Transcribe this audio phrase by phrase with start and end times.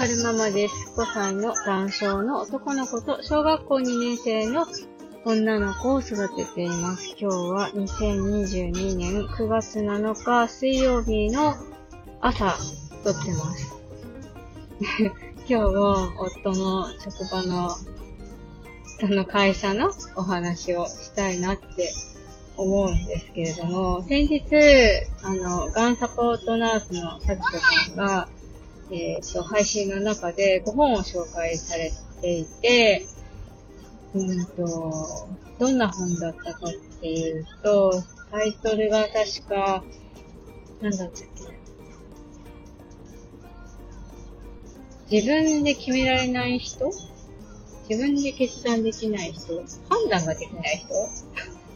[0.00, 0.94] 春ママです。
[0.96, 4.64] 5歳の男性の男の子と小学校2年生の
[5.26, 7.14] 女の子を育てています。
[7.18, 11.54] 今日は2022年9月7日水曜日の
[12.22, 12.56] 朝
[13.04, 13.76] 撮ってます。
[15.46, 17.68] 今日も夫の職場の
[19.00, 21.92] その会社のお話をしたいなって
[22.56, 24.46] 思うんですけれども、先日、
[25.22, 28.28] あの、がんサポートナースのさきこさんが、
[28.92, 33.06] えっ、と、配信の中で5本を紹介されていて、
[34.14, 39.84] うんと、どんな本だったかっていうと、タイトルが確か、
[40.80, 41.60] なんだったっけ。
[45.16, 46.90] 自分で決められない人？
[47.88, 49.56] 自分で決断できない人？
[49.88, 50.94] 判断ができない人？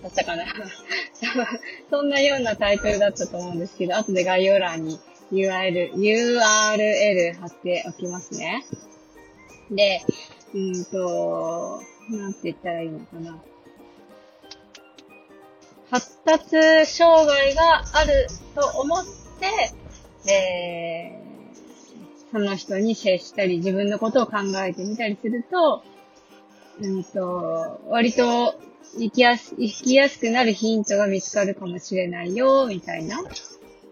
[0.02, 0.44] だったかな。
[1.90, 4.98] そんなようなタイトルだったと思うんですけど、後で概要欄に
[5.32, 8.64] URL、URL 貼っておきますね。
[9.70, 10.02] で、
[10.54, 13.42] うんと、なんて言ったらいいのかな。
[15.90, 19.04] 発達障害があると思っ
[20.24, 25.82] て、えー、その人に接したり、自分のことを考えてみたりすると、
[26.80, 28.54] うんと、割と
[28.98, 33.22] 生きやす、生きやすくなるヒントが見つかるかもしれないよ、みたいな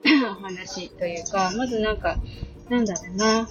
[0.04, 2.18] お話というか、まずなんか、
[2.68, 3.48] なんだろうな。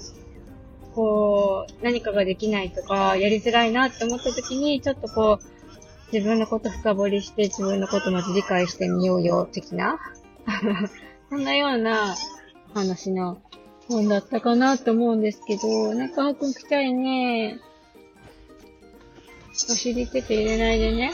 [0.93, 9.99] こう、何かができないとか、やりづらいなって思った時に、ちょっとこう、自分のこと深掘りして、自分のことまず理解してみようよ、的な。
[11.29, 12.15] そんなような
[12.73, 13.41] 話の
[13.87, 17.59] 本だったかなと思うんですけど、中尾くん来たいね。
[19.53, 21.11] お尻手て入れないでね。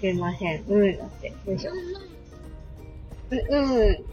[0.00, 0.64] すいません。
[0.66, 1.28] うん、だって。
[1.28, 1.72] よいしょ。
[1.72, 1.76] う、
[3.30, 4.06] うん。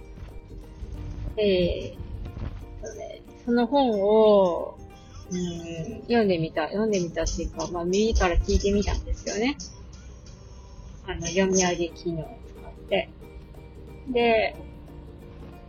[1.40, 4.78] えー、その本を、
[5.32, 6.67] うん、読んでみた。
[6.67, 9.58] 読んでみたっていうか、まあ耳から聞いてみたんですよね。
[11.06, 13.10] あの、読み上げ機能を使って。
[14.10, 14.56] で、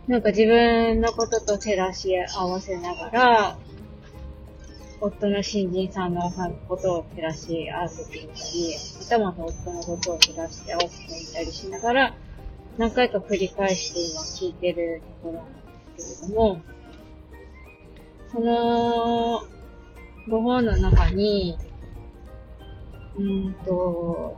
[0.07, 3.57] なんか自分のことと照らし合わせながら、
[5.01, 6.29] 夫の新人さんの
[6.67, 12.15] ことを照らし合わせてみたり、頭と夫のことを照らして合わせてみたりしながら、
[12.77, 16.61] 何回か繰り返して今聞いてるところなんですけれども、
[18.31, 19.41] その、
[20.29, 21.57] ご本の中に、
[23.17, 24.37] うんと、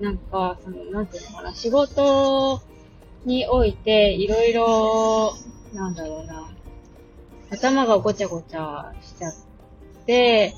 [0.00, 2.62] なんか、その、なんていうのかな、仕事
[3.24, 5.34] において、いろいろ、
[5.72, 6.50] なんだろうな、
[7.50, 9.34] 頭がごちゃごちゃしちゃっ
[10.10, 10.56] て、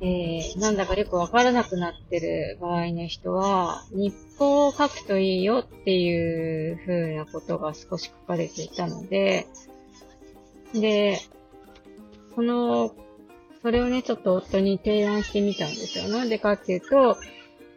[0.00, 9.46] えー、なんだかよくわからなくなってる場合の人は、日報を書くといいよっていう風なことが少し書かれていたので、
[10.72, 11.18] で、
[12.34, 12.94] その、
[13.60, 16.08] それをね、ちょっと夫に提案してみたんですよ。
[16.08, 17.18] なんでかっていうと、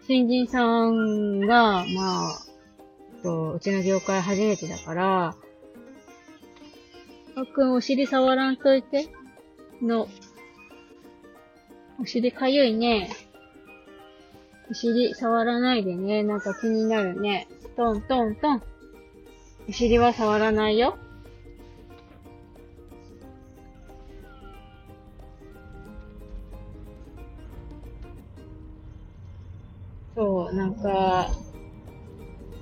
[0.07, 2.45] 新人さんが、まあ、
[3.21, 5.35] とうちの業界初めてだから、
[7.35, 9.09] あっくんお尻触らんといて。
[9.81, 10.07] の、
[12.01, 13.09] お尻かゆいね。
[14.71, 16.23] お尻触らないでね。
[16.23, 17.47] なんか気になるね。
[17.75, 18.63] トントントン。
[19.67, 20.97] お尻は触らないよ。
[30.15, 31.29] そう、なんか、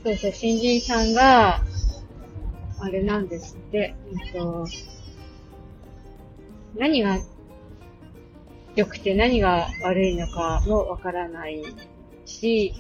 [0.04, 1.62] そうそう、新人さんが、
[2.80, 4.68] あれなんですって、えっと、
[6.76, 7.20] 何が
[8.78, 11.64] 良くて何が悪いのかもわからない
[12.26, 12.76] し、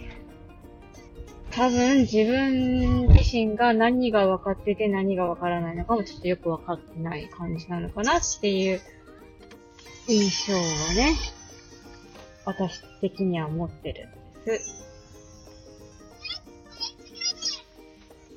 [1.49, 8.79] 多分自分自身が何が分かってて何が分からないのかもちょっとよく分かってない感じなのかなっていう
[10.07, 10.59] 印象を
[10.93, 11.15] ね、
[12.45, 14.85] 私的には持ってるんです。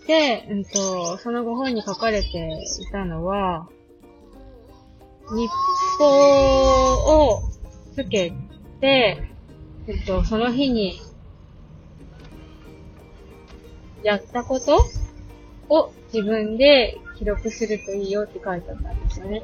[0.06, 3.68] で、うんと、そのご本に書かれていたのは、
[5.32, 5.46] 日
[5.98, 7.49] 報を
[8.04, 8.32] つけ
[8.80, 9.22] て、
[9.86, 11.00] えっと、その日に
[14.02, 14.84] やったこと
[15.68, 19.42] を自分で記録するといいよって書いてあったんですよね。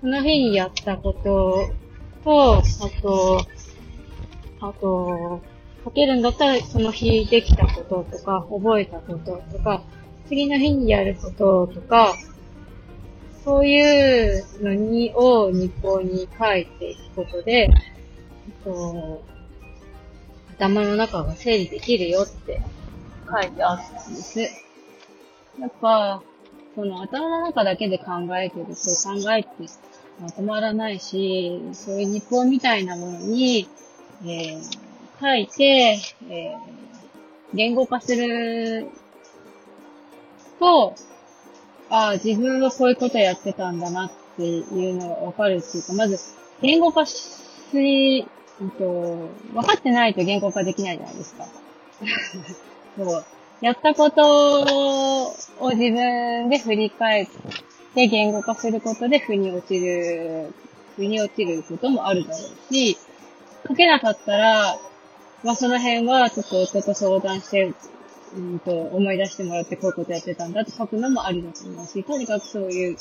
[0.00, 1.70] その日にやったこと
[2.24, 3.46] と、あと、
[4.60, 5.40] あと、
[5.84, 9.82] 書けるんだったらその日できたこととか、覚えたこととか、
[10.28, 12.14] 次の日にやることとか、
[13.44, 17.68] そういうのに、を日報に書いていくことで、
[18.64, 19.22] と、
[20.56, 22.60] 頭の中が整理できるよって
[23.28, 24.40] 書いてあったんです。
[25.60, 26.22] やっぱ、
[26.74, 28.04] その頭の中だけで考
[28.36, 29.48] えてると考えて
[30.20, 33.68] まとまらないし、そういう日報みたいなものに、
[34.24, 34.62] えー、
[35.20, 35.98] 書いて、
[36.30, 36.58] えー、
[37.54, 38.86] 言語化する
[40.58, 40.94] と、
[41.92, 46.18] ああ、自分はこういうことやってたんだなっていうのがわかるっていうか、まず、
[46.62, 48.26] 言語化し、
[48.62, 51.46] うんと、分かってないと言語化できないじゃないですか。
[52.96, 53.24] そう。
[53.60, 55.26] やったこと
[55.60, 57.26] を自分で振り返っ
[57.94, 60.50] て言語化することで腑に落ちる、
[60.96, 62.38] 腑に落ちることもあるだろ
[62.70, 62.96] うし、
[63.68, 64.78] 書けなかったら、
[65.44, 67.74] まあその辺はちょっと夫と相談して、
[68.36, 72.96] うんと思い出してもらってこういうことやってたんだって書くのもありだと思うし、とにかくそういう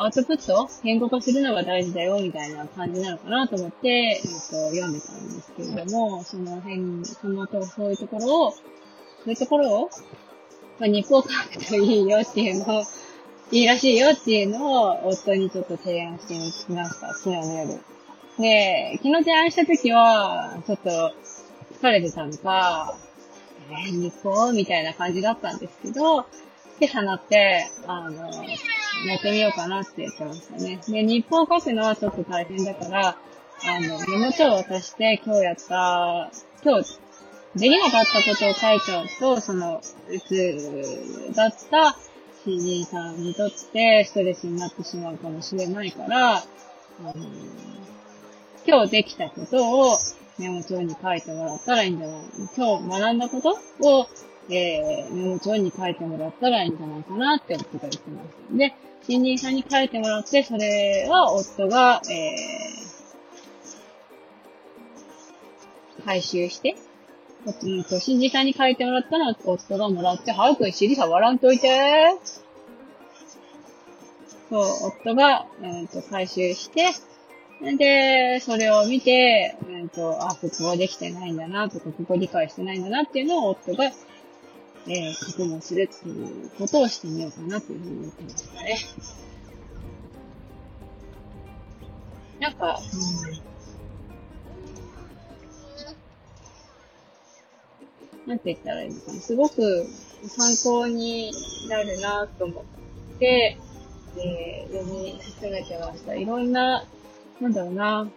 [0.00, 4.28] アウトプット言語化するのが大事だよ、みたいな感じなのかなと思って、えっと、
[4.70, 8.60] 読んでたんですけれども、その辺、そのと、そういうところを、そ
[9.26, 9.90] ういうところを、
[10.78, 12.82] まあ、日報書くといいよっていうのを、
[13.50, 16.34] いいらしいよっていうのを、夫にちょっと提案して
[16.68, 17.80] みました、昨日の夜。
[18.38, 21.12] で、昨日提案した時は、ちょっと、
[21.80, 22.96] 疲れてたのか、
[23.70, 26.26] え、日報みたいな感じだったんですけど、
[26.80, 28.32] 今朝なって、あの、
[29.06, 30.80] やってみようかなって言ってましたね。
[30.88, 36.30] で、日報を書くのはちょっと大変だから、あの、メモ帳を渡して今日やった、
[36.64, 36.98] 今日
[37.56, 41.96] できなかったことを書いちゃうと、その、うつだった
[42.44, 46.42] 主人さんにとってストレスになってしまうかもしれないから、あ
[47.02, 47.14] の
[48.66, 49.98] 今日できたことを
[50.38, 52.20] メモ帳に書いてもらったらいいんじゃない
[52.56, 53.58] 今日学んだこと
[54.00, 54.08] を、
[54.48, 58.56] えー、メモ帳に書いてもらったらいいんじゃないかなって夫が言ってます。
[58.56, 66.76] で、新人さんに書いてもらって、それは夫が、えー、回収して、
[67.46, 67.50] う
[67.80, 72.16] んと、新人さんに書いてもらったのは夫がもらって、早く尻触らんといて
[74.50, 74.62] そう、
[75.02, 76.92] 夫が、うんと、回収して、
[77.60, 88.78] で、それを見て、うんと、あ、ここはできてないんだな、とか、ここ理解してないんだなっていうのを夫が、えー、確認するっていうことをしてみようかなというふうに思ってましたね。
[92.40, 92.78] なんか、
[93.42, 93.48] うん
[98.28, 99.20] なんて言ったらいいのかな。
[99.20, 99.86] すごく
[100.26, 101.32] 参考に
[101.70, 103.56] なるなと思って、
[104.18, 106.14] えー、読み進めてました。
[106.14, 106.84] いろんな、
[107.40, 108.08] なんだろうな、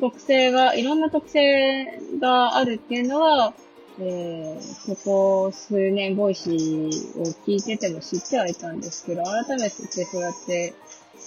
[0.00, 1.86] 特性が、いろんな特性
[2.20, 3.54] があるっていうのは、
[4.00, 10.74] えー、ここ数年 Voicy を聞いてても知ってはいたんですけど、改めてそうやって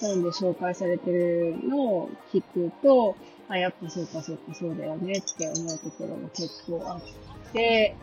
[0.00, 3.16] 本で紹介されてるのを聞くと、
[3.48, 7.96] あ、やっぱそうかそうかそうだよねって思うところが結構あって、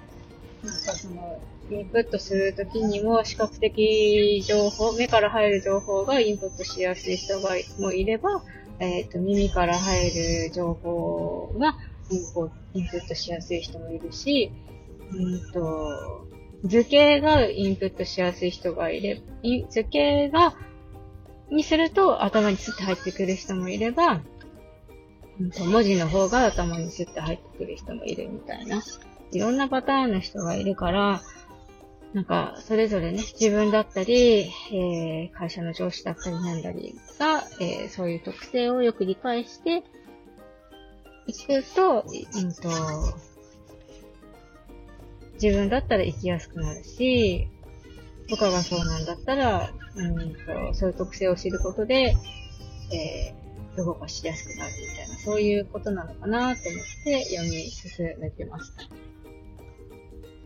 [0.63, 1.39] なんかその、
[1.71, 8.43] インプットするときにも視覚的情報、目から入る情報がインプットしやすい人がもいれば、
[8.79, 10.11] えっ、ー、と、耳から入
[10.45, 11.75] る情報が
[12.73, 14.51] インプットしやすい人もいるし、
[15.11, 16.27] うんと、
[16.65, 19.21] 図形がインプットしやすい人がいれば、
[19.69, 20.55] 図形が、
[21.51, 24.21] にすると頭にスッと入ってくる人もいれば、
[25.39, 28.81] うんと文字の方が頭にスッと入ってくる人もいるみたいな。
[29.35, 31.21] いろんなパターンの人がいるから、
[32.13, 39.83] なんか、それぞれね、自分だったり、えー、会社の上司だったりなんだりが、えー、そういう特性をよく理解して
[41.27, 42.69] いくと、うんと、
[45.41, 47.49] 自分だったら生きやすくなるし、
[48.29, 52.15] 他がそうなんだったら、うんと、そういう特性を知ることで、
[52.93, 53.45] えー
[53.83, 58.83] 動かしやすくなるみたいな、そういうことなのかなと思って読み進めてました。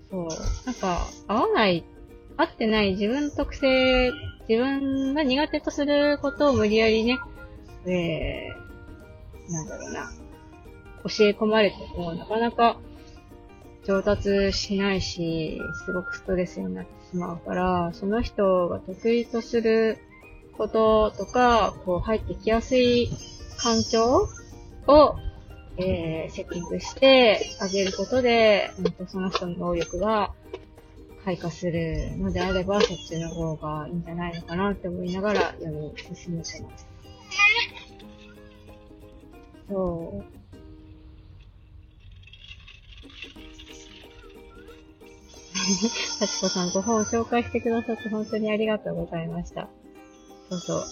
[0.10, 0.28] そう。
[0.66, 1.84] なんか、合わない、
[2.38, 4.12] 合ってない自分特性、
[4.48, 7.20] 自分が苦手とすることを無理やりね、
[7.86, 10.12] えー、なんだろうな、
[11.04, 12.80] 教え込まれてもなかなか
[13.86, 19.98] 上達しないし、すごくストレスになってしまうから、その人が得意とする
[20.58, 23.10] こととか、こう入ってきやすい
[23.58, 24.28] 環境
[24.88, 25.16] を、
[25.81, 30.33] えー、セッティングしてあげることで、うんと、その人の能力が
[31.24, 36.88] 開花するのであれば、そっちの方がいいんじゃないのかなって思いながら読み進めてます。
[39.69, 40.39] そう。
[46.19, 49.69] 幸子さんご本を紹介してくださって本当にありがとうございました。
[50.50, 50.83] そうそう。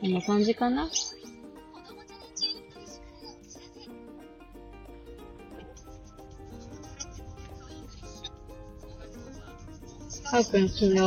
[0.00, 0.90] こんな感じかな？
[10.32, 10.98] ハーくん昨日、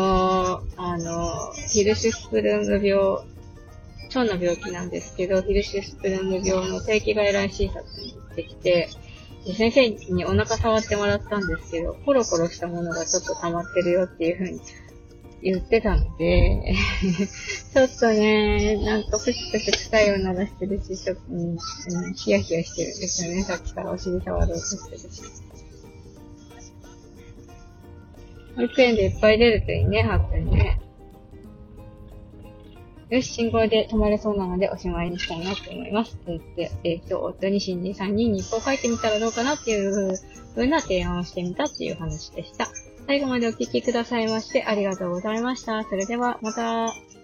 [0.77, 3.25] あの、ヒルシュスプルング病、
[4.13, 8.88] 腸の病気なんですけど、ヒルシュスプルング病の定期外来診察に行ってきて、
[9.58, 14.60] 先生にお腹触ってもらったんですけど、コロコロしたものがちょっと溜まってるよっていう風に
[15.41, 16.75] 言ってたので、
[17.74, 23.41] ちょっとね、なんかプシプシ臭いを鳴らしてるし、ちょっと、うん、ヒヤヒヤしてるんですよね。
[23.41, 25.54] さっきからお尻触ろうとしてるし。
[28.55, 30.79] 保育園でいっぱい出るといいね、ハッピーね。
[33.09, 36.17] よし、信号で止まれそうなのでおしまいにしたいなと思います。
[36.25, 36.45] えっと、
[36.83, 40.17] え今日、夫に新人さんに日報書いてみたらどうかなっていう
[40.55, 42.67] 風な提案をしてみたっていう話でした。
[43.05, 45.83] 最後までお聴きくださいましてありがとうございました。
[45.83, 47.14] それでは、また。